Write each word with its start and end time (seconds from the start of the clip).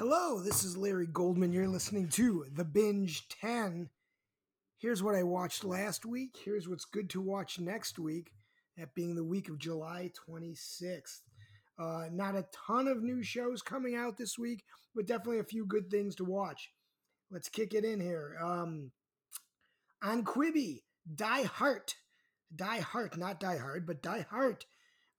Hello, 0.00 0.40
this 0.40 0.64
is 0.64 0.78
Larry 0.78 1.06
Goldman. 1.06 1.52
You're 1.52 1.68
listening 1.68 2.08
to 2.12 2.46
The 2.54 2.64
Binge 2.64 3.28
10. 3.42 3.90
Here's 4.78 5.02
what 5.02 5.14
I 5.14 5.24
watched 5.24 5.62
last 5.62 6.06
week. 6.06 6.38
Here's 6.42 6.66
what's 6.66 6.86
good 6.86 7.10
to 7.10 7.20
watch 7.20 7.60
next 7.60 7.98
week, 7.98 8.32
that 8.78 8.94
being 8.94 9.14
the 9.14 9.22
week 9.22 9.50
of 9.50 9.58
July 9.58 10.10
26th. 10.26 11.20
Uh, 11.78 12.06
not 12.10 12.34
a 12.34 12.46
ton 12.66 12.88
of 12.88 13.02
new 13.02 13.22
shows 13.22 13.60
coming 13.60 13.94
out 13.94 14.16
this 14.16 14.38
week, 14.38 14.64
but 14.94 15.06
definitely 15.06 15.40
a 15.40 15.44
few 15.44 15.66
good 15.66 15.90
things 15.90 16.16
to 16.16 16.24
watch. 16.24 16.70
Let's 17.30 17.50
kick 17.50 17.74
it 17.74 17.84
in 17.84 18.00
here. 18.00 18.38
Um, 18.42 18.92
on 20.02 20.24
Quibi, 20.24 20.80
Die 21.14 21.42
Hart. 21.42 21.96
Die 22.56 22.80
Hart, 22.80 23.18
not 23.18 23.38
Die 23.38 23.58
Hard, 23.58 23.86
but 23.86 24.00
Die 24.00 24.24
Hart 24.30 24.64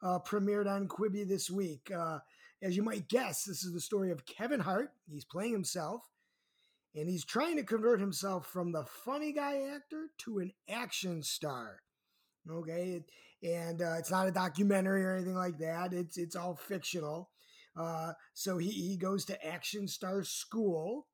uh, 0.02 0.18
premiered 0.18 0.68
on 0.68 0.88
Quibi 0.88 1.24
this 1.24 1.52
week. 1.52 1.92
Uh, 1.96 2.18
as 2.62 2.76
you 2.76 2.84
might 2.84 3.08
guess, 3.08 3.44
this 3.44 3.64
is 3.64 3.74
the 3.74 3.82
story 3.82 4.12
of 4.12 4.26
Kevin 4.26 4.60
Hart. 4.60 4.92
He's 5.10 5.26
playing 5.26 5.54
himself, 5.54 6.02
and 6.96 7.10
he's 7.10 7.26
trying 7.26 7.58
to 7.58 7.64
convert 7.64 8.00
himself 8.00 8.48
from 8.48 8.72
the 8.72 8.86
funny 8.86 9.34
guy 9.34 9.62
actor 9.74 10.08
to 10.20 10.40
an 10.40 10.52
action 10.70 11.24
star. 11.24 11.80
Okay, 12.50 13.04
and 13.44 13.82
uh, 13.82 13.96
it's 14.00 14.12
not 14.12 14.28
a 14.28 14.32
documentary 14.32 15.04
or 15.04 15.16
anything 15.16 15.36
like 15.36 15.60
that. 15.60 15.94
It's 15.94 16.18
it's 16.18 16.36
all 16.36 16.56
fictional. 16.56 17.30
Uh, 17.80 18.14
so 18.34 18.58
he, 18.58 18.70
he 18.70 18.98
goes 18.98 19.26
to 19.26 19.46
Action 19.46 19.88
Star 19.88 20.24
School, 20.24 21.08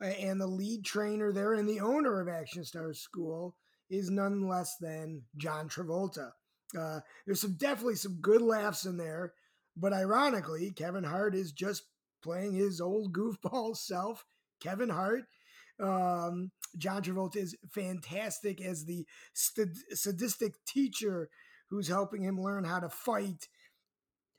and 0.00 0.40
the 0.40 0.46
lead 0.46 0.84
trainer 0.84 1.32
there 1.32 1.54
and 1.54 1.68
the 1.68 1.80
owner 1.80 2.20
of 2.20 2.28
Action 2.28 2.64
Star 2.64 2.92
School 2.92 3.56
is 3.90 4.10
none 4.10 4.46
less 4.46 4.76
than 4.80 5.22
John 5.36 5.68
Travolta. 5.68 6.30
Uh, 6.78 7.00
there's 7.24 7.40
some 7.40 7.56
definitely 7.56 7.94
some 7.94 8.18
good 8.20 8.42
laughs 8.42 8.84
in 8.84 8.96
there, 8.98 9.32
but 9.80 9.92
ironically, 9.92 10.72
Kevin 10.72 11.04
Hart 11.04 11.34
is 11.34 11.52
just 11.52 11.84
playing 12.22 12.54
his 12.54 12.80
old 12.80 13.12
goofball 13.16 13.76
self, 13.76 14.24
Kevin 14.60 14.90
Hart. 14.90 15.24
Um, 15.80 16.50
John 16.76 17.02
Travolta 17.02 17.36
is 17.36 17.56
fantastic 17.70 18.60
as 18.60 18.84
the 18.84 19.06
st- 19.32 19.76
sadistic 19.92 20.54
teacher 20.66 21.30
who's 21.70 21.88
helping 21.88 22.22
him 22.22 22.40
learn 22.40 22.64
how 22.64 22.80
to 22.80 22.88
fight 22.88 23.48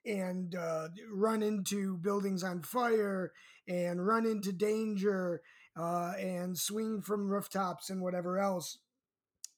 and 0.05 0.55
uh, 0.55 0.89
run 1.11 1.43
into 1.43 1.97
buildings 1.97 2.43
on 2.43 2.63
fire 2.63 3.31
and 3.67 4.05
run 4.05 4.25
into 4.25 4.51
danger 4.51 5.41
uh, 5.77 6.13
and 6.19 6.57
swing 6.57 7.01
from 7.01 7.29
rooftops 7.29 7.89
and 7.89 8.01
whatever 8.01 8.39
else. 8.39 8.79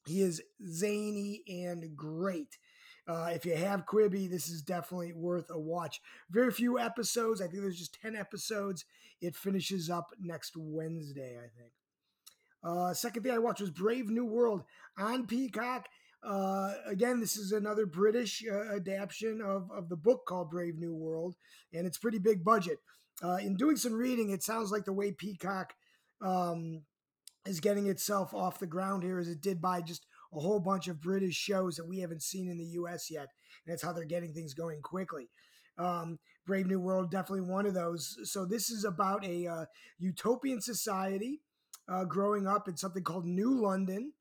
He 0.06 0.22
is 0.22 0.42
zany 0.68 1.44
and 1.48 1.96
great. 1.96 2.58
Uh, 3.08 3.32
if 3.34 3.46
you 3.46 3.56
have 3.56 3.86
Quibi, 3.86 4.30
this 4.30 4.48
is 4.48 4.62
definitely 4.62 5.14
worth 5.14 5.50
a 5.50 5.60
watch. 5.60 6.02
Very 6.30 6.52
few 6.52 6.78
episodes. 6.80 7.42
I 7.42 7.48
think 7.48 7.62
there's 7.62 7.80
just 7.80 8.00
10 8.02 8.16
episodes. 8.16 8.86
It 9.20 9.36
finishes 9.36 9.90
up 9.90 10.12
next 10.20 10.54
Wednesday, 10.56 11.38
I 11.38 11.50
think. 11.60 11.74
Uh, 12.64 12.94
second 12.94 13.24
thing 13.24 13.32
I 13.32 13.40
watched 13.40 13.62
was 13.62 13.72
Brave 13.72 14.10
New 14.10 14.26
World 14.26 14.64
on 14.98 15.26
Peacock. 15.26 15.88
Uh, 16.24 16.74
again, 16.86 17.20
this 17.20 17.36
is 17.36 17.52
another 17.52 17.88
British 17.88 18.44
uh, 18.48 18.76
adaptation 18.76 19.42
of, 19.42 19.72
of 19.72 19.90
the 19.90 19.96
book 19.96 20.26
called 20.28 20.52
Brave 20.52 20.78
New 20.78 20.94
World, 20.94 21.36
and 21.74 21.88
it's 21.88 21.98
pretty 21.98 22.20
big 22.20 22.44
budget. 22.44 22.78
Uh, 23.24 23.38
in 23.42 23.56
doing 23.56 23.76
some 23.76 23.94
reading, 23.94 24.30
it 24.30 24.44
sounds 24.44 24.72
like 24.72 24.86
the 24.86 24.94
way 24.94 25.12
Peacock 25.12 25.74
um, 26.22 26.84
is 27.46 27.60
getting 27.60 27.88
itself 27.88 28.34
off 28.34 28.60
the 28.60 28.68
ground 28.68 29.04
here 29.04 29.20
as 29.20 29.28
it 29.28 29.42
did 29.42 29.60
by 29.60 29.82
just 29.82 30.06
a 30.34 30.40
whole 30.40 30.60
bunch 30.60 30.88
of 30.88 31.02
British 31.02 31.36
shows 31.36 31.76
that 31.76 31.88
we 31.88 32.00
haven't 32.00 32.24
seen 32.24 32.50
in 32.50 32.58
the 32.58 32.66
U.S. 32.66 33.10
yet. 33.10 33.28
And 33.66 33.72
that's 33.72 33.84
how 33.84 33.94
they're 33.94 34.06
getting 34.06 34.34
things 34.34 34.54
going 34.54 34.82
quickly. 34.82 35.30
Um, 35.78 36.20
Brave 36.46 36.68
New 36.68 36.80
World, 36.80 37.12
definitely 37.12 37.50
one 37.50 37.66
of 37.66 37.74
those. 37.74 38.18
So 38.24 38.46
this 38.46 38.70
is 38.70 38.86
about 38.86 39.26
a 39.26 39.48
uh, 39.48 39.66
utopian 40.00 40.62
society 40.62 41.42
uh, 41.90 42.06
growing 42.06 42.48
up 42.48 42.68
in 42.68 42.78
something 42.78 43.04
called 43.04 43.26
New 43.26 43.62
London. 43.62 44.14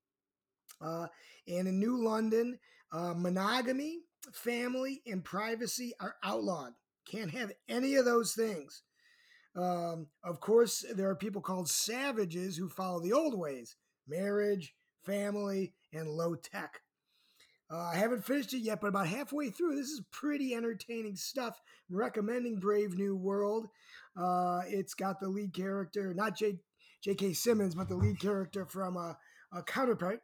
Uh, 0.81 1.07
and 1.47 1.69
in 1.69 1.79
New 1.79 2.03
London, 2.03 2.59
uh, 2.93 3.15
monogamy, 3.17 4.01
family, 4.33 5.03
and 5.07 5.25
privacy 5.25 5.93
are 6.01 6.17
outlawed. 6.25 6.73
Can't 7.11 7.31
have 7.31 7.53
any 7.69 7.95
of 7.97 8.05
those 8.05 8.35
things. 8.35 8.83
Um, 9.57 10.07
of 10.25 10.41
course, 10.41 10.85
there 10.95 11.09
are 11.11 11.17
people 11.17 11.43
called 11.43 11.69
savages 11.69 12.57
who 12.57 12.69
follow 12.69 13.01
the 13.01 13.13
old 13.13 13.39
ways 13.39 13.77
marriage, 14.07 14.75
family, 15.05 15.73
and 15.93 16.09
low 16.09 16.35
tech. 16.35 16.81
Uh, 17.73 17.91
I 17.93 17.97
haven't 17.97 18.25
finished 18.25 18.53
it 18.53 18.59
yet, 18.59 18.81
but 18.81 18.89
about 18.89 19.07
halfway 19.07 19.51
through, 19.51 19.77
this 19.77 19.91
is 19.91 20.03
pretty 20.11 20.55
entertaining 20.55 21.15
stuff. 21.15 21.61
I'm 21.89 21.97
recommending 21.97 22.59
Brave 22.59 22.95
New 22.95 23.17
World. 23.17 23.69
Uh, 24.17 24.63
it's 24.67 24.95
got 24.95 25.21
the 25.21 25.29
lead 25.29 25.55
character, 25.55 26.13
not 26.15 26.37
J. 26.37 26.59
J.K. 27.03 27.33
Simmons, 27.33 27.75
but 27.75 27.89
the 27.89 27.97
lead 27.97 28.21
character 28.21 28.67
from 28.67 28.97
a, 28.97 29.17
a 29.53 29.63
counterpart. 29.63 30.21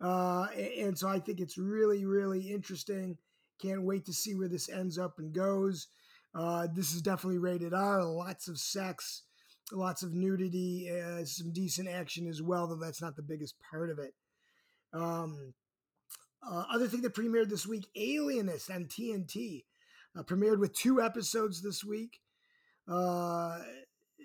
Uh, 0.00 0.46
and 0.78 0.96
so 0.96 1.08
I 1.08 1.18
think 1.18 1.40
it's 1.40 1.58
really, 1.58 2.06
really 2.06 2.50
interesting. 2.50 3.18
Can't 3.60 3.82
wait 3.82 4.06
to 4.06 4.12
see 4.12 4.34
where 4.34 4.48
this 4.48 4.68
ends 4.68 4.98
up 4.98 5.18
and 5.18 5.32
goes. 5.32 5.88
Uh, 6.34 6.68
this 6.74 6.94
is 6.94 7.02
definitely 7.02 7.38
rated 7.38 7.72
R. 7.74 8.02
Lots 8.02 8.48
of 8.48 8.58
sex, 8.58 9.22
lots 9.72 10.02
of 10.02 10.14
nudity, 10.14 10.90
uh, 10.90 11.24
some 11.24 11.52
decent 11.52 11.88
action 11.88 12.28
as 12.28 12.42
well, 12.42 12.66
though 12.66 12.76
that's 12.76 13.02
not 13.02 13.16
the 13.16 13.22
biggest 13.22 13.56
part 13.70 13.90
of 13.90 13.98
it. 13.98 14.14
Um, 14.92 15.54
uh, 16.46 16.64
other 16.72 16.86
thing 16.86 17.02
that 17.02 17.14
premiered 17.14 17.48
this 17.48 17.66
week, 17.66 17.86
Alienist 17.96 18.70
on 18.70 18.84
TNT, 18.84 19.64
uh, 20.16 20.22
premiered 20.22 20.60
with 20.60 20.74
two 20.74 21.02
episodes 21.02 21.62
this 21.62 21.84
week. 21.84 22.20
Uh, 22.88 23.58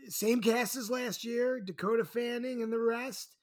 same 0.08 0.42
cast 0.42 0.76
as 0.76 0.90
last 0.90 1.24
year, 1.24 1.60
Dakota 1.60 2.06
Fanning 2.06 2.62
and 2.62 2.72
the 2.72 2.80
rest. 2.80 3.36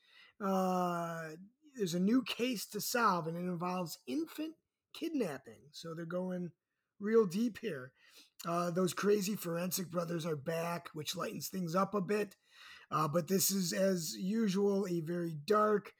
Uh, 0.44 1.30
there's 1.76 1.94
a 1.94 2.00
new 2.00 2.22
case 2.22 2.66
to 2.66 2.80
solve, 2.80 3.26
and 3.26 3.36
it 3.36 3.40
involves 3.40 3.98
infant 4.06 4.54
kidnapping. 4.94 5.60
So 5.72 5.94
they're 5.94 6.04
going 6.04 6.50
real 7.00 7.26
deep 7.26 7.58
here. 7.60 7.92
Uh, 8.46 8.70
those 8.70 8.94
crazy 8.94 9.34
forensic 9.34 9.90
brothers 9.90 10.24
are 10.24 10.36
back, 10.36 10.88
which 10.94 11.16
lightens 11.16 11.48
things 11.48 11.74
up 11.74 11.94
a 11.94 12.00
bit. 12.00 12.36
Uh, 12.90 13.08
but 13.08 13.28
this 13.28 13.50
is, 13.50 13.72
as 13.72 14.14
usual, 14.16 14.86
a 14.88 15.00
very 15.00 15.34
dark, 15.46 15.92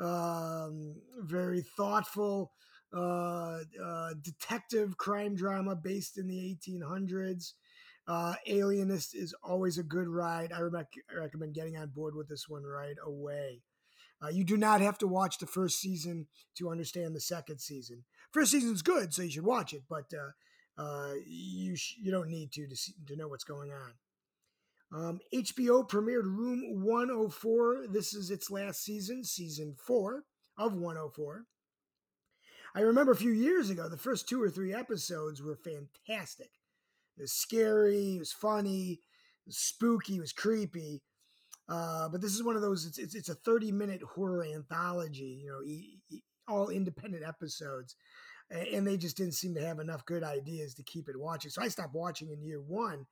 um, 0.00 0.96
very 1.20 1.62
thoughtful 1.76 2.52
uh, 2.94 3.58
uh, 3.82 4.10
detective 4.22 4.96
crime 4.96 5.34
drama 5.34 5.74
based 5.74 6.18
in 6.18 6.28
the 6.28 6.58
1800s. 6.68 7.52
Uh, 8.06 8.34
Alienist 8.46 9.14
is 9.14 9.34
always 9.42 9.78
a 9.78 9.82
good 9.82 10.08
ride. 10.08 10.52
I, 10.52 10.60
re- 10.60 10.84
I 11.10 11.14
recommend 11.14 11.54
getting 11.54 11.76
on 11.76 11.88
board 11.88 12.14
with 12.14 12.28
this 12.28 12.48
one 12.48 12.64
right 12.64 12.96
away. 13.04 13.62
Uh, 14.22 14.28
you 14.28 14.44
do 14.44 14.56
not 14.56 14.80
have 14.80 14.98
to 14.98 15.06
watch 15.06 15.38
the 15.38 15.46
first 15.46 15.80
season 15.80 16.26
to 16.56 16.70
understand 16.70 17.14
the 17.14 17.20
second 17.20 17.60
season. 17.60 18.04
First 18.30 18.52
season's 18.52 18.82
good, 18.82 19.12
so 19.12 19.22
you 19.22 19.30
should 19.30 19.44
watch 19.44 19.72
it, 19.72 19.82
but 19.88 20.12
uh, 20.78 21.12
you 21.26 21.76
sh- 21.76 21.96
you 22.00 22.10
don't 22.10 22.28
need 22.30 22.52
to 22.52 22.66
to, 22.66 22.76
see, 22.76 22.94
to 23.06 23.16
know 23.16 23.28
what's 23.28 23.44
going 23.44 23.70
on. 23.72 23.92
Um, 24.92 25.20
HBO 25.34 25.88
premiered 25.88 26.24
Room 26.24 26.84
104. 26.84 27.86
This 27.88 28.14
is 28.14 28.30
its 28.30 28.50
last 28.50 28.82
season, 28.84 29.24
season 29.24 29.74
four 29.76 30.24
of 30.56 30.74
104. 30.74 31.44
I 32.76 32.80
remember 32.80 33.12
a 33.12 33.16
few 33.16 33.30
years 33.30 33.70
ago, 33.70 33.88
the 33.88 33.96
first 33.96 34.28
two 34.28 34.42
or 34.42 34.50
three 34.50 34.74
episodes 34.74 35.40
were 35.40 35.56
fantastic. 35.56 36.50
It 37.16 37.22
was 37.22 37.32
scary, 37.32 38.16
it 38.16 38.18
was 38.18 38.32
funny, 38.32 38.92
it 38.92 39.46
was 39.46 39.58
spooky, 39.58 40.16
it 40.16 40.20
was 40.20 40.32
creepy. 40.32 41.02
Uh, 41.68 42.08
but 42.08 42.20
this 42.20 42.34
is 42.34 42.42
one 42.42 42.56
of 42.56 42.62
those. 42.62 42.84
It's 42.84 42.98
it's, 42.98 43.14
it's 43.14 43.28
a 43.28 43.34
30 43.34 43.72
minute 43.72 44.02
horror 44.02 44.44
anthology. 44.44 45.40
You 45.42 45.50
know, 45.50 45.62
e- 45.64 45.98
e- 46.10 46.20
all 46.46 46.68
independent 46.68 47.24
episodes, 47.26 47.96
and 48.54 48.86
they 48.86 48.96
just 48.96 49.16
didn't 49.16 49.34
seem 49.34 49.54
to 49.54 49.66
have 49.66 49.80
enough 49.80 50.06
good 50.06 50.22
ideas 50.22 50.74
to 50.74 50.82
keep 50.82 51.08
it 51.08 51.18
watching. 51.18 51.50
So 51.50 51.62
I 51.62 51.68
stopped 51.68 51.94
watching 51.94 52.30
in 52.30 52.42
year 52.42 52.60
one. 52.60 53.06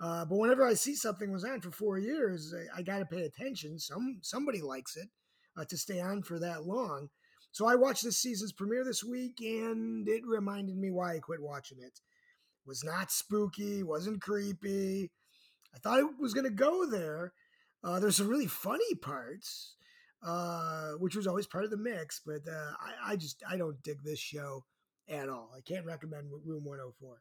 Uh, 0.00 0.24
but 0.24 0.36
whenever 0.36 0.66
I 0.66 0.74
see 0.74 0.94
something 0.94 1.32
was 1.32 1.44
on 1.44 1.60
for 1.60 1.70
four 1.70 1.98
years, 1.98 2.52
I, 2.54 2.80
I 2.80 2.82
got 2.82 2.98
to 2.98 3.06
pay 3.06 3.22
attention. 3.22 3.78
Some 3.78 4.18
somebody 4.22 4.60
likes 4.60 4.96
it 4.96 5.08
uh, 5.56 5.64
to 5.66 5.76
stay 5.78 6.00
on 6.00 6.22
for 6.22 6.38
that 6.40 6.64
long. 6.64 7.08
So 7.52 7.66
I 7.66 7.76
watched 7.76 8.02
this 8.02 8.18
season's 8.18 8.52
premiere 8.52 8.84
this 8.84 9.04
week, 9.04 9.40
and 9.40 10.08
it 10.08 10.22
reminded 10.26 10.76
me 10.76 10.90
why 10.90 11.14
I 11.14 11.18
quit 11.20 11.40
watching 11.40 11.78
it. 11.80 12.00
Was 12.66 12.82
not 12.82 13.12
spooky, 13.12 13.82
wasn't 13.82 14.20
creepy. 14.20 15.12
I 15.74 15.78
thought 15.78 16.00
it 16.00 16.06
was 16.18 16.34
going 16.34 16.44
to 16.44 16.50
go 16.50 16.86
there. 16.86 17.32
Uh, 17.82 18.00
there's 18.00 18.16
some 18.16 18.28
really 18.28 18.46
funny 18.46 18.94
parts, 18.96 19.76
uh, 20.26 20.92
which 20.92 21.14
was 21.14 21.26
always 21.26 21.46
part 21.46 21.64
of 21.64 21.70
the 21.70 21.76
mix, 21.76 22.20
but 22.24 22.40
uh, 22.48 22.72
I, 22.80 23.12
I 23.12 23.16
just 23.16 23.42
I 23.48 23.56
don't 23.56 23.82
dig 23.82 24.02
this 24.02 24.18
show 24.18 24.64
at 25.08 25.28
all. 25.28 25.50
I 25.56 25.60
can't 25.60 25.86
recommend 25.86 26.30
Room 26.44 26.64
104. 26.64 27.20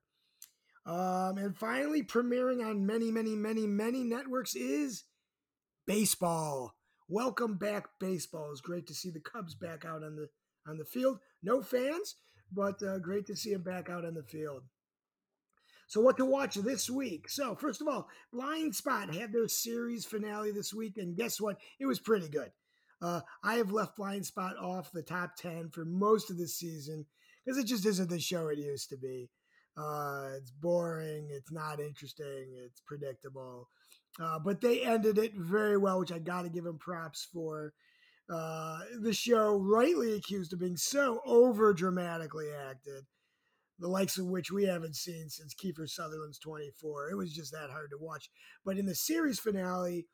Um, 0.86 1.38
and 1.38 1.58
finally, 1.58 2.04
premiering 2.04 2.66
on 2.66 2.86
many, 2.86 3.10
many, 3.12 3.36
many, 3.36 3.66
many 3.66 4.04
networks 4.04 4.56
is 4.56 5.04
baseball. 5.88 6.76
Welcome 7.08 7.58
back, 7.58 7.86
baseball. 8.00 8.52
It's 8.52 8.62
great 8.62 8.88
to 8.88 8.94
see 8.94 9.10
the 9.10 9.22
Cubs 9.22 9.56
back 9.56 9.86
out 9.86 10.04
on 10.04 10.16
the 10.16 10.30
on 10.68 10.78
the 10.78 10.86
field. 10.86 11.20
No 11.42 11.62
fans, 11.62 12.16
but 12.52 12.82
uh, 12.84 13.00
great 13.00 13.26
to 13.28 13.36
see 13.36 13.54
them 13.54 13.64
back 13.64 13.90
out 13.90 14.06
on 14.06 14.14
the 14.14 14.24
field. 14.24 14.64
So, 15.88 16.02
what 16.02 16.18
to 16.18 16.26
watch 16.26 16.56
this 16.56 16.90
week? 16.90 17.30
So, 17.30 17.56
first 17.56 17.82
of 17.82 17.88
all, 17.88 18.08
Blind 18.32 18.76
Spot 18.76 19.14
had 19.14 19.32
their 19.32 19.48
series 19.48 20.06
finale 20.06 20.52
this 20.52 20.74
week, 20.74 20.98
and 20.98 21.16
guess 21.16 21.40
what? 21.40 21.58
It 21.80 21.86
was 21.86 22.00
pretty 22.00 22.30
good. 22.30 22.52
Uh, 23.02 23.22
I 23.44 23.56
have 23.56 23.72
left 23.72 23.98
Blind 23.98 24.26
Spot 24.26 24.58
off 24.58 24.92
the 24.92 25.02
top 25.02 25.36
10 25.36 25.70
for 25.72 25.84
most 25.84 26.32
of 26.32 26.38
the 26.38 26.48
season 26.48 27.06
because 27.44 27.58
it 27.58 27.66
just 27.66 27.86
isn't 27.86 28.10
the 28.10 28.20
show 28.20 28.48
it 28.48 28.58
used 28.58 28.90
to 28.90 28.98
be. 28.98 29.30
Uh, 29.76 30.30
it's 30.38 30.52
boring, 30.52 31.28
it's 31.32 31.52
not 31.52 31.80
interesting, 31.80 32.54
it's 32.64 32.82
predictable. 32.86 33.68
Uh, 34.22 34.38
but 34.38 34.62
they 34.62 34.82
ended 34.82 35.18
it 35.18 35.34
very 35.36 35.78
well, 35.78 36.00
which 36.00 36.12
I 36.12 36.20
got 36.20 36.44
to 36.44 36.50
give 36.50 36.64
them 36.64 36.78
props 36.78 37.28
for. 37.34 37.74
Uh, 38.32 38.80
the 39.02 39.14
show, 39.14 39.58
rightly 39.58 40.14
accused 40.14 40.54
of 40.54 40.60
being 40.60 40.78
so 40.78 41.22
over 41.26 41.74
dramatically 41.74 42.48
acted, 42.54 43.04
the 43.80 43.88
likes 43.88 44.18
of 44.18 44.28
which 44.28 44.52
we 44.52 44.66
haven't 44.66 44.96
seen 44.96 45.30
since 45.30 45.56
Kiefer 45.56 45.90
Sutherland's 45.90 46.40
24. 46.40 47.10
It 47.10 47.16
was 47.16 47.34
just 47.34 47.52
that 47.52 47.72
hard 47.72 47.90
to 47.90 47.98
watch. 48.00 48.30
But 48.64 48.78
in 48.78 48.86
the 48.86 48.96
series 48.96 49.40
finale, 49.40 50.06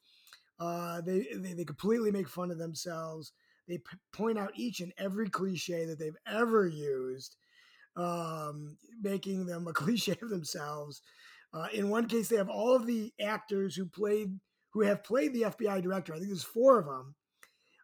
uh, 0.60 1.02
they, 1.02 1.28
they, 1.36 1.54
they 1.54 1.66
completely 1.66 2.12
make 2.12 2.30
fun 2.30 2.52
of 2.52 2.58
themselves. 2.58 3.34
They 3.69 3.77
p- 3.77 3.98
point 4.12 4.39
out 4.39 4.51
each 4.56 4.80
and 4.81 4.92
every 4.98 5.30
cliche 5.30 5.86
that 5.86 6.00
they've 6.00 6.18
ever 6.27 6.68
used, 6.68 7.36
um, 7.95 8.77
making 9.00 9.45
them 9.45 9.68
a 9.68 9.74
cliche 9.81 10.18
of 10.21 10.30
themselves. 10.30 11.01
Uh, 11.54 11.68
in 11.71 11.89
one 11.89 12.07
case, 12.07 12.27
they 12.27 12.36
have 12.36 12.50
all 12.50 12.75
of 12.75 12.88
the 12.88 13.13
actors 13.21 13.75
who 13.75 13.86
played 13.86 14.39
who 14.74 14.81
have 14.81 15.04
played 15.04 15.33
the 15.33 15.44
FBI 15.44 15.81
director. 15.81 16.13
I 16.13 16.18
think 16.18 16.30
there's 16.30 16.44
four 16.44 16.80
of 16.80 16.86
them, 16.86 17.16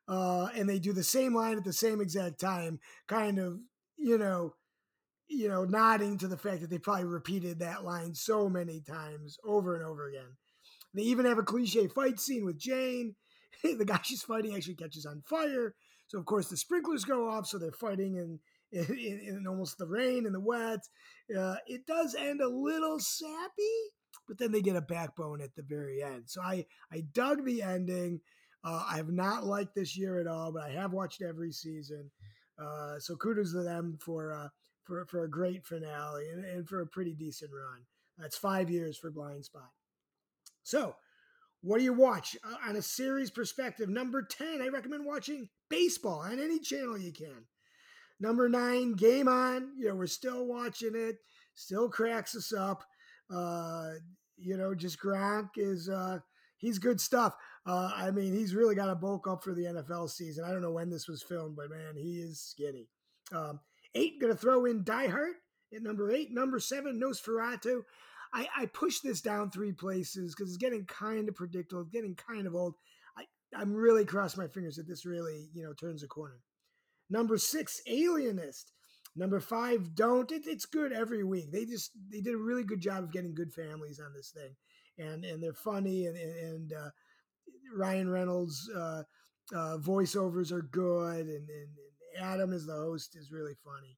uh, 0.08 0.50
and 0.56 0.68
they 0.68 0.80
do 0.80 0.94
the 0.94 1.04
same 1.04 1.34
line 1.34 1.58
at 1.58 1.64
the 1.64 1.74
same 1.74 2.02
exact 2.02 2.40
time, 2.40 2.80
kind 3.08 3.40
of 3.40 3.60
you 3.98 4.18
know, 4.18 4.54
you 5.28 5.48
know, 5.48 5.66
nodding 5.66 6.18
to 6.18 6.28
the 6.28 6.38
fact 6.38 6.62
that 6.62 6.70
they 6.70 6.80
probably 6.80 7.06
repeated 7.06 7.60
that 7.60 7.84
line 7.84 8.14
so 8.14 8.50
many 8.50 8.82
times 8.82 9.38
over 9.46 9.76
and 9.76 9.86
over 9.86 10.08
again. 10.08 10.38
They 10.94 11.04
even 11.04 11.26
have 11.26 11.38
a 11.38 11.44
cliche 11.44 11.88
fight 11.88 12.20
scene 12.20 12.46
with 12.46 12.58
Jane. 12.58 13.16
the 13.78 13.86
guy 13.86 14.00
she's 14.04 14.24
fighting 14.24 14.56
actually 14.56 14.76
catches 14.76 15.06
on 15.06 15.24
fire. 15.26 15.76
So 16.08 16.20
of 16.20 16.26
course 16.26 16.50
the 16.50 16.58
sprinklers 16.58 17.06
go 17.06 17.30
off, 17.30 17.48
so 17.48 17.58
they're 17.58 17.72
fighting 17.72 18.16
in 18.18 18.40
in, 18.72 19.22
in 19.24 19.46
almost 19.48 19.78
the 19.78 19.88
rain 19.88 20.26
and 20.26 20.36
the 20.36 20.40
wet. 20.40 20.82
Uh, 21.36 21.56
it 21.68 21.86
does 21.86 22.16
end 22.16 22.42
a 22.42 22.48
little 22.48 23.00
sappy, 23.00 23.78
but 24.28 24.38
then 24.38 24.52
they 24.52 24.62
get 24.62 24.76
a 24.76 24.82
backbone 24.82 25.42
at 25.42 25.56
the 25.56 25.64
very 25.64 26.04
end. 26.04 26.24
So 26.28 26.42
I 26.42 26.66
I 26.92 27.02
dug 27.14 27.46
the 27.46 27.62
ending. 27.62 28.22
Uh, 28.64 28.84
I 28.90 28.98
have 28.98 29.10
not 29.10 29.46
liked 29.46 29.76
this 29.76 29.96
year 29.96 30.20
at 30.20 30.28
all, 30.28 30.52
but 30.52 30.64
I 30.64 30.72
have 30.72 30.92
watched 30.92 31.22
every 31.22 31.52
season. 31.52 32.10
Uh, 32.58 33.00
so 33.00 33.16
kudos 33.16 33.52
to 33.52 33.62
them 33.62 33.98
for 34.02 34.34
uh, 34.34 34.50
for 34.84 35.06
for 35.06 35.24
a 35.24 35.30
great 35.30 35.66
finale 35.66 36.30
and, 36.30 36.46
and 36.46 36.68
for 36.68 36.82
a 36.82 36.88
pretty 36.88 37.14
decent 37.14 37.52
run. 37.52 37.86
That's 38.18 38.38
five 38.38 38.70
years 38.70 38.98
for 38.98 39.12
Blind 39.12 39.46
Spot. 39.46 39.70
So, 40.64 40.96
what 41.66 41.80
do 41.80 41.84
you 41.84 41.94
watch 41.94 42.38
uh, 42.44 42.70
on 42.70 42.76
a 42.76 42.82
series 42.82 43.32
perspective? 43.32 43.90
Number 43.90 44.22
ten, 44.22 44.62
I 44.62 44.68
recommend 44.68 45.04
watching 45.04 45.50
baseball 45.68 46.20
on 46.20 46.40
any 46.40 46.60
channel 46.60 46.96
you 46.96 47.12
can. 47.12 47.48
Number 48.20 48.48
nine, 48.48 48.94
Game 48.94 49.28
On. 49.28 49.72
You 49.76 49.90
know, 49.90 49.96
we're 49.96 50.06
still 50.06 50.46
watching 50.46 50.94
it. 50.94 51.18
Still 51.56 51.90
cracks 51.90 52.36
us 52.36 52.54
up. 52.54 52.84
Uh, 53.34 53.94
you 54.38 54.58
know, 54.58 54.76
just 54.76 55.00
Gronk 55.02 55.50
is 55.56 55.90
uh, 55.90 56.20
he's 56.58 56.78
good 56.78 57.02
stuff. 57.02 57.36
Uh, 57.66 57.92
I 57.96 58.12
mean, 58.12 58.34
he's 58.34 58.54
really 58.54 58.76
got 58.76 58.86
to 58.86 58.96
bulk 58.96 59.28
up 59.28 59.44
for 59.44 59.56
the 59.56 59.64
NFL 59.64 60.12
season. 60.12 60.46
I 60.46 60.52
don't 60.52 60.62
know 60.62 60.72
when 60.72 60.92
this 60.92 61.08
was 61.08 61.24
filmed, 61.24 61.56
but 61.56 61.72
man, 61.72 61.96
he 61.96 62.20
is 62.20 62.40
skinny. 62.40 62.90
Um, 63.34 63.60
eight, 63.96 64.22
gonna 64.22 64.36
throw 64.36 64.66
in 64.66 64.84
Die 64.84 65.08
Hart 65.08 65.38
at 65.76 65.82
number 65.82 66.12
eight. 66.12 66.32
Number 66.32 66.60
seven, 66.60 67.02
Nosferatu. 67.02 67.82
I, 68.36 68.48
I 68.58 68.66
push 68.66 69.00
this 69.00 69.22
down 69.22 69.50
three 69.50 69.72
places 69.72 70.36
because 70.36 70.52
it's 70.52 70.62
getting 70.62 70.86
kind 70.86 71.30
of 71.30 71.36
predictable, 71.36 71.82
it's 71.82 71.90
getting 71.90 72.16
kind 72.16 72.46
of 72.46 72.54
old. 72.54 72.76
I, 73.18 73.24
I'm 73.56 73.74
really 73.74 74.04
crossing 74.04 74.44
my 74.44 74.50
fingers 74.50 74.76
that 74.76 74.88
this 74.88 75.06
really, 75.06 75.48
you 75.54 75.64
know, 75.64 75.74
turns 75.74 76.04
a 76.04 76.08
corner. 76.08 76.42
Number 77.10 77.38
six, 77.38 77.82
Alienist. 77.88 78.74
Number 79.16 79.40
five, 79.40 79.96
Don't. 79.96 80.30
It, 80.34 80.44
it's 80.46 80.66
good 80.66 80.92
every 80.92 81.24
week. 81.24 81.50
They 81.50 81.64
just 81.64 81.92
they 82.12 82.20
did 82.20 82.34
a 82.34 82.38
really 82.38 82.66
good 82.66 82.82
job 82.82 83.06
of 83.06 83.14
getting 83.14 83.34
good 83.34 83.54
families 83.54 84.02
on 84.02 84.14
this 84.14 84.32
thing, 84.32 84.54
and 84.98 85.24
and 85.24 85.42
they're 85.42 85.54
funny 85.54 86.08
and 86.08 86.18
and 86.18 86.74
uh, 86.74 86.90
Ryan 87.74 88.10
Reynolds 88.10 88.70
uh, 88.76 89.04
uh, 89.54 89.78
voiceovers 89.78 90.52
are 90.52 90.64
good, 90.64 91.28
and, 91.28 91.30
and, 91.30 91.50
and 91.50 92.22
Adam 92.22 92.52
as 92.52 92.66
the 92.66 92.74
host 92.74 93.16
is 93.16 93.32
really 93.32 93.56
funny. 93.64 93.98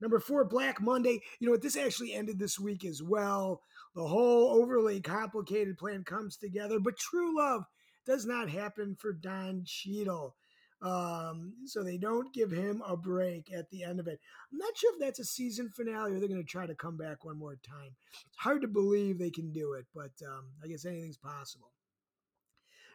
Number 0.00 0.20
four, 0.20 0.44
Black 0.44 0.80
Monday. 0.80 1.20
You 1.38 1.46
know 1.46 1.52
what? 1.52 1.62
This 1.62 1.76
actually 1.76 2.12
ended 2.12 2.38
this 2.38 2.58
week 2.58 2.84
as 2.84 3.02
well. 3.02 3.62
The 3.94 4.06
whole 4.06 4.60
overly 4.60 5.00
complicated 5.00 5.78
plan 5.78 6.04
comes 6.04 6.36
together, 6.36 6.78
but 6.78 6.98
true 6.98 7.36
love 7.36 7.64
does 8.06 8.26
not 8.26 8.50
happen 8.50 8.96
for 8.98 9.12
Don 9.12 9.64
Cheadle. 9.64 10.36
Um, 10.82 11.54
so 11.64 11.82
they 11.82 11.96
don't 11.96 12.34
give 12.34 12.50
him 12.50 12.82
a 12.86 12.96
break 12.96 13.50
at 13.52 13.70
the 13.70 13.82
end 13.82 13.98
of 13.98 14.06
it. 14.06 14.20
I'm 14.52 14.58
not 14.58 14.76
sure 14.76 14.92
if 14.92 15.00
that's 15.00 15.18
a 15.18 15.24
season 15.24 15.70
finale 15.74 16.12
or 16.12 16.18
they're 16.20 16.28
going 16.28 16.42
to 16.42 16.46
try 16.46 16.66
to 16.66 16.74
come 16.74 16.98
back 16.98 17.24
one 17.24 17.38
more 17.38 17.56
time. 17.66 17.96
It's 18.12 18.36
hard 18.36 18.60
to 18.60 18.68
believe 18.68 19.18
they 19.18 19.30
can 19.30 19.52
do 19.52 19.72
it, 19.72 19.86
but 19.94 20.12
um, 20.26 20.44
I 20.62 20.68
guess 20.68 20.84
anything's 20.84 21.16
possible. 21.16 21.72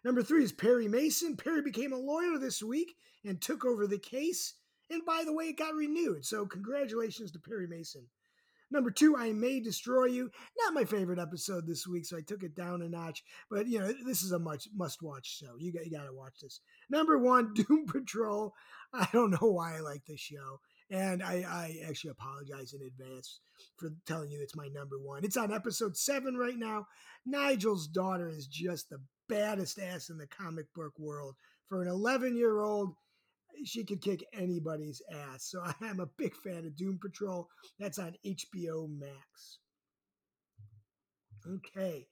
Number 0.03 0.21
three 0.21 0.43
is 0.43 0.51
Perry 0.51 0.87
Mason. 0.87 1.35
Perry 1.35 1.61
became 1.61 1.91
a 1.91 1.97
lawyer 1.97 2.37
this 2.37 2.61
week 2.61 2.95
and 3.25 3.41
took 3.41 3.65
over 3.65 3.87
the 3.87 3.99
case. 3.99 4.53
And 4.91 5.05
by 5.05 5.23
the 5.25 5.33
way, 5.33 5.45
it 5.45 5.57
got 5.57 5.73
renewed. 5.73 6.25
So 6.25 6.45
congratulations 6.45 7.31
to 7.31 7.39
Perry 7.39 7.65
Mason. 7.65 8.07
Number 8.69 8.91
two, 8.91 9.17
I 9.17 9.33
May 9.33 9.59
Destroy 9.59 10.05
You. 10.05 10.31
Not 10.57 10.73
my 10.73 10.85
favorite 10.85 11.19
episode 11.19 11.67
this 11.67 11.85
week, 11.87 12.05
so 12.05 12.17
I 12.17 12.21
took 12.21 12.43
it 12.43 12.55
down 12.55 12.81
a 12.81 12.89
notch. 12.89 13.23
But, 13.49 13.67
you 13.67 13.79
know, 13.79 13.93
this 14.05 14.21
is 14.21 14.31
a 14.31 14.39
much 14.39 14.67
must 14.73 15.01
watch 15.01 15.27
show. 15.27 15.55
You 15.57 15.73
got, 15.73 15.85
you 15.85 15.91
got 15.91 16.05
to 16.05 16.13
watch 16.13 16.39
this. 16.41 16.61
Number 16.89 17.17
one, 17.17 17.53
Doom 17.55 17.85
Patrol. 17.85 18.53
I 18.93 19.07
don't 19.11 19.31
know 19.31 19.51
why 19.51 19.77
I 19.77 19.79
like 19.79 20.05
this 20.05 20.21
show. 20.21 20.59
And 20.89 21.23
I, 21.23 21.45
I 21.47 21.79
actually 21.87 22.11
apologize 22.11 22.73
in 22.73 22.81
advance 22.85 23.39
for 23.77 23.91
telling 24.05 24.31
you 24.31 24.41
it's 24.41 24.55
my 24.55 24.67
number 24.67 24.99
one. 24.99 25.23
It's 25.23 25.37
on 25.37 25.53
episode 25.53 25.95
seven 25.95 26.35
right 26.35 26.57
now. 26.57 26.87
Nigel's 27.25 27.87
daughter 27.87 28.29
is 28.29 28.47
just 28.47 28.89
the 28.89 29.01
baddest 29.29 29.79
ass 29.79 30.09
in 30.09 30.17
the 30.17 30.27
comic 30.27 30.65
book 30.73 30.93
world. 30.97 31.35
For 31.69 31.81
an 31.81 31.87
11 31.87 32.35
year 32.35 32.59
old, 32.59 32.95
she 33.65 33.83
could 33.83 34.01
kick 34.01 34.23
anybody's 34.33 35.01
ass. 35.11 35.49
So 35.49 35.63
I'm 35.81 35.99
a 35.99 36.09
big 36.17 36.35
fan 36.35 36.65
of 36.65 36.75
Doom 36.75 36.99
Patrol. 37.01 37.47
That's 37.79 37.99
on 37.99 38.15
HBO 38.25 38.87
Max. 38.89 39.59
Okay. 41.47 42.07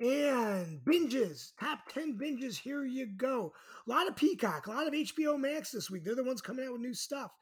And 0.00 0.80
binges, 0.82 1.52
top 1.60 1.80
10 1.92 2.18
binges, 2.18 2.58
here 2.58 2.84
you 2.84 3.06
go. 3.06 3.52
A 3.86 3.90
lot 3.90 4.08
of 4.08 4.16
Peacock, 4.16 4.66
a 4.66 4.70
lot 4.70 4.86
of 4.86 4.94
HBO 4.94 5.38
Max 5.38 5.72
this 5.72 5.90
week. 5.90 6.04
They're 6.04 6.14
the 6.14 6.24
ones 6.24 6.40
coming 6.40 6.64
out 6.64 6.72
with 6.72 6.80
new 6.80 6.94
stuff. 6.94 7.32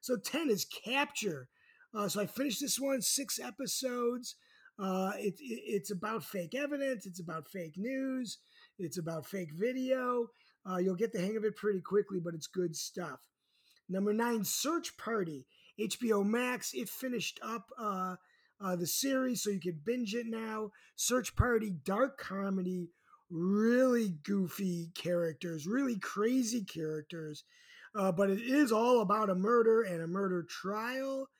So 0.00 0.16
10 0.16 0.50
is 0.50 0.64
Capture. 0.84 1.48
Uh, 1.94 2.08
so 2.08 2.20
I 2.20 2.26
finished 2.26 2.60
this 2.60 2.78
one, 2.78 3.02
six 3.02 3.38
episodes. 3.38 4.34
Uh, 4.80 5.12
it, 5.16 5.34
it, 5.38 5.62
it's 5.64 5.90
about 5.92 6.24
fake 6.24 6.54
evidence, 6.54 7.06
it's 7.06 7.20
about 7.20 7.48
fake 7.48 7.74
news, 7.76 8.38
it's 8.78 8.98
about 8.98 9.26
fake 9.26 9.50
video. 9.54 10.28
Uh, 10.68 10.76
you'll 10.76 10.94
get 10.94 11.12
the 11.12 11.20
hang 11.20 11.36
of 11.36 11.44
it 11.44 11.56
pretty 11.56 11.80
quickly, 11.80 12.20
but 12.20 12.34
it's 12.34 12.46
good 12.46 12.76
stuff. 12.76 13.20
Number 13.88 14.12
nine, 14.12 14.44
Search 14.44 14.96
Party, 14.98 15.46
HBO 15.80 16.24
Max. 16.24 16.72
It 16.74 16.88
finished 16.88 17.40
up 17.42 17.70
uh, 17.78 18.16
uh, 18.60 18.76
the 18.76 18.86
series, 18.86 19.42
so 19.42 19.50
you 19.50 19.60
can 19.60 19.80
binge 19.82 20.14
it 20.14 20.26
now. 20.26 20.70
Search 20.96 21.34
Party, 21.34 21.70
dark 21.84 22.18
comedy, 22.18 22.90
really 23.30 24.10
goofy 24.22 24.90
characters, 24.94 25.66
really 25.66 25.98
crazy 25.98 26.64
characters. 26.64 27.44
Uh, 27.94 28.12
but 28.12 28.28
it 28.28 28.40
is 28.40 28.70
all 28.70 29.00
about 29.00 29.30
a 29.30 29.34
murder 29.34 29.82
and 29.82 30.02
a 30.02 30.06
murder 30.06 30.42
trial 30.42 31.30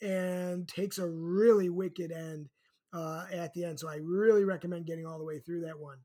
and 0.00 0.68
takes 0.68 0.98
a 0.98 1.06
really 1.06 1.68
wicked 1.68 2.12
end 2.12 2.48
uh, 2.92 3.24
at 3.32 3.52
the 3.54 3.64
end. 3.64 3.80
So 3.80 3.88
I 3.88 3.96
really 3.96 4.44
recommend 4.44 4.86
getting 4.86 5.06
all 5.06 5.18
the 5.18 5.24
way 5.24 5.40
through 5.40 5.62
that 5.62 5.78
one. 5.78 5.98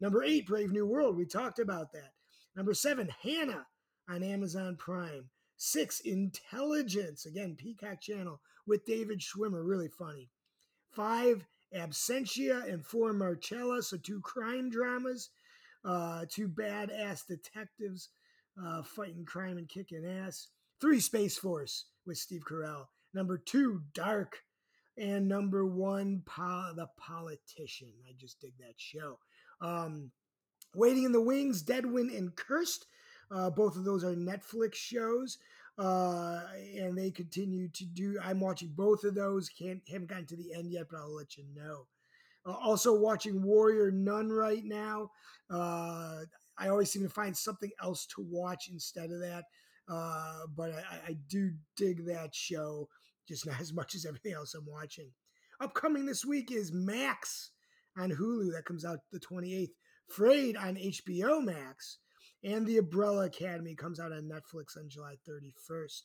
Number 0.00 0.22
eight, 0.22 0.46
Brave 0.46 0.70
New 0.70 0.86
World. 0.86 1.16
We 1.16 1.26
talked 1.26 1.58
about 1.58 1.92
that. 1.92 2.12
Number 2.56 2.74
seven, 2.74 3.08
Hanna 3.22 3.66
on 4.08 4.22
Amazon 4.22 4.76
Prime. 4.76 5.30
Six, 5.56 6.00
Intelligence, 6.00 7.26
again, 7.26 7.54
Peacock 7.56 8.00
Channel 8.00 8.40
with 8.66 8.86
David 8.86 9.20
Schwimmer, 9.20 9.66
really 9.66 9.88
funny. 9.88 10.30
Five, 10.90 11.46
Absentia 11.74 12.72
and 12.72 12.84
Four 12.84 13.12
Marcella, 13.12 13.82
so 13.82 13.96
two 13.96 14.20
crime 14.20 14.70
dramas, 14.70 15.30
uh, 15.84 16.24
two 16.28 16.48
badass 16.48 17.26
detectives 17.26 18.08
uh, 18.62 18.82
fighting 18.82 19.24
crime 19.24 19.58
and 19.58 19.68
kicking 19.68 20.04
ass. 20.06 20.48
Three, 20.80 21.00
Space 21.00 21.36
Force 21.36 21.86
with 22.06 22.18
Steve 22.18 22.42
Carell. 22.48 22.86
Number 23.14 23.38
two, 23.38 23.82
Dark. 23.94 24.38
And 24.98 25.28
number 25.28 25.64
one, 25.64 26.22
po- 26.26 26.72
The 26.74 26.88
Politician. 26.98 27.92
I 28.08 28.12
just 28.18 28.40
dig 28.40 28.52
that 28.58 28.74
show. 28.76 29.18
Um, 29.60 30.10
Waiting 30.74 31.04
in 31.04 31.12
the 31.12 31.20
Wings, 31.20 31.62
Deadwind 31.62 32.10
and 32.10 32.34
Cursed. 32.36 32.86
Uh, 33.30 33.50
both 33.50 33.76
of 33.76 33.84
those 33.84 34.04
are 34.04 34.14
Netflix 34.14 34.74
shows. 34.74 35.38
uh, 35.78 36.42
and 36.76 36.96
they 36.96 37.10
continue 37.10 37.68
to 37.68 37.84
do. 37.86 38.18
I'm 38.22 38.38
watching 38.40 38.68
both 38.76 39.04
of 39.04 39.14
those. 39.14 39.48
Can't 39.48 39.80
haven't 39.88 40.08
gotten 40.08 40.26
to 40.26 40.36
the 40.36 40.52
end 40.52 40.70
yet, 40.70 40.86
but 40.90 40.98
I'll 40.98 41.14
let 41.14 41.36
you 41.36 41.44
know. 41.54 41.86
Uh, 42.46 42.52
also 42.52 42.94
watching 42.98 43.42
Warrior 43.42 43.90
Nun 43.90 44.30
right 44.30 44.64
now. 44.64 45.10
Uh, 45.50 46.20
I 46.58 46.68
always 46.68 46.90
seem 46.90 47.02
to 47.02 47.08
find 47.08 47.36
something 47.36 47.70
else 47.82 48.06
to 48.14 48.26
watch 48.28 48.68
instead 48.70 49.10
of 49.10 49.20
that. 49.20 49.44
Uh, 49.88 50.46
but 50.54 50.70
I, 50.70 51.08
I, 51.08 51.16
do 51.28 51.50
dig 51.76 52.06
that 52.06 52.32
show, 52.32 52.88
just 53.26 53.46
not 53.46 53.60
as 53.60 53.72
much 53.72 53.94
as 53.94 54.06
everything 54.06 54.34
else 54.34 54.54
I'm 54.54 54.66
watching. 54.66 55.10
Upcoming 55.60 56.06
this 56.06 56.24
week 56.24 56.52
is 56.52 56.72
Max 56.72 57.50
on 57.96 58.10
Hulu 58.10 58.52
that 58.52 58.64
comes 58.64 58.84
out 58.84 59.00
the 59.10 59.18
28th, 59.18 59.70
Frayed 60.10 60.56
on 60.56 60.74
HBO 60.74 61.42
Max, 61.42 61.98
and 62.42 62.66
The 62.66 62.78
Umbrella 62.78 63.26
Academy 63.26 63.74
comes 63.74 64.00
out 64.00 64.12
on 64.12 64.28
Netflix 64.28 64.76
on 64.76 64.88
July 64.88 65.14
31st. 65.28 66.02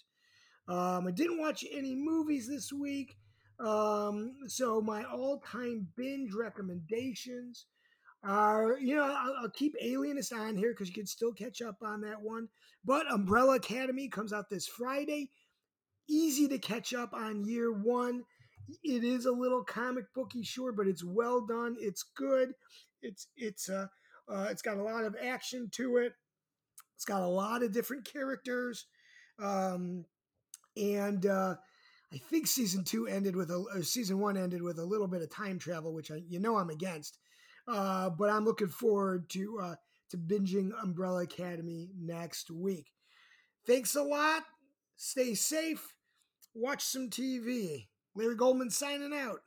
Um, 0.68 1.08
I 1.08 1.12
didn't 1.12 1.40
watch 1.40 1.66
any 1.72 1.96
movies 1.96 2.48
this 2.48 2.72
week, 2.72 3.18
um, 3.60 4.36
so 4.48 4.80
my 4.82 5.04
all-time 5.04 5.88
binge 5.96 6.34
recommendations 6.34 7.66
are, 8.24 8.78
you 8.80 8.96
know, 8.96 9.04
I'll, 9.04 9.36
I'll 9.44 9.50
keep 9.50 9.76
Alienist 9.82 10.34
on 10.34 10.56
here 10.56 10.72
because 10.72 10.88
you 10.88 10.94
can 10.94 11.08
still 11.08 11.34
catch 11.34 11.62
up 11.62 11.78
on 11.84 12.02
that 12.02 12.22
one. 12.22 12.48
But 12.84 13.12
Umbrella 13.12 13.56
Academy 13.56 14.10
comes 14.10 14.34
out 14.34 14.50
this 14.50 14.68
Friday. 14.68 15.30
Easy 16.10 16.48
to 16.48 16.58
catch 16.58 16.94
up 16.94 17.14
on 17.14 17.46
year 17.46 17.72
one. 17.72 18.24
It 18.84 19.04
is 19.04 19.26
a 19.26 19.32
little 19.32 19.64
comic 19.64 20.06
booky, 20.14 20.44
sure, 20.44 20.72
but 20.72 20.88
it's 20.88 21.04
well 21.04 21.46
done. 21.46 21.76
It's 21.80 22.04
good. 22.04 22.54
It's 23.06 23.28
it's 23.36 23.70
uh, 23.70 23.88
uh 24.28 24.48
it's 24.50 24.62
got 24.62 24.78
a 24.78 24.84
lot 24.84 25.06
of 25.06 25.16
action 25.22 25.70
to 25.74 25.98
it. 25.98 26.14
It's 26.96 27.06
got 27.06 27.22
a 27.22 27.28
lot 27.28 27.64
of 27.64 27.74
different 27.74 28.06
characters, 28.06 28.86
um, 29.40 30.06
and 30.78 31.26
uh, 31.26 31.56
I 32.14 32.18
think 32.18 32.48
season 32.48 32.84
two 32.84 33.08
ended 33.08 33.36
with 33.36 33.50
a 33.50 33.84
season 33.84 34.20
one 34.20 34.38
ended 34.38 34.62
with 34.62 34.80
a 34.80 34.86
little 34.86 35.08
bit 35.08 35.22
of 35.22 35.30
time 35.30 35.60
travel, 35.60 35.94
which 35.94 36.12
I 36.12 36.22
you 36.28 36.40
know 36.40 36.58
I'm 36.58 36.70
against. 36.70 37.18
Uh, 37.68 38.10
but 38.12 38.30
I'm 38.30 38.46
looking 38.46 38.68
forward 38.68 39.30
to 39.32 39.60
uh, 39.62 39.76
to 40.12 40.18
binging 40.18 40.72
Umbrella 40.82 41.24
Academy 41.24 41.90
next 41.98 42.52
week. 42.52 42.92
Thanks 43.66 43.96
a 43.96 44.04
lot. 44.04 44.44
Stay 44.96 45.34
safe. 45.34 45.96
Watch 46.54 46.84
some 46.84 47.10
TV. 47.10 47.88
Larry 48.16 48.36
Goldman 48.36 48.70
signing 48.70 49.14
out. 49.14 49.42